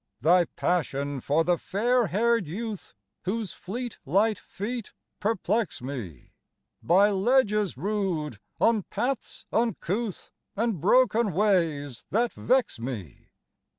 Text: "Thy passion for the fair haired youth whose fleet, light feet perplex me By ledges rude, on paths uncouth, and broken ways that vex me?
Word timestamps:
"Thy 0.19 0.45
passion 0.45 1.19
for 1.21 1.43
the 1.43 1.59
fair 1.59 2.07
haired 2.07 2.47
youth 2.47 2.95
whose 3.25 3.53
fleet, 3.53 3.99
light 4.03 4.39
feet 4.39 4.93
perplex 5.19 5.79
me 5.79 6.31
By 6.81 7.11
ledges 7.11 7.77
rude, 7.77 8.39
on 8.59 8.81
paths 8.89 9.45
uncouth, 9.53 10.31
and 10.55 10.81
broken 10.81 11.33
ways 11.33 12.07
that 12.09 12.33
vex 12.33 12.79
me? 12.79 13.29